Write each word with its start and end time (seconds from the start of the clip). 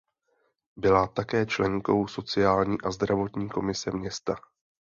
Byla 0.75 1.07
také 1.07 1.45
členkou 1.45 2.07
sociální 2.07 2.81
a 2.81 2.91
zdravotní 2.91 3.49
komise 3.49 3.91
města. 3.91 4.35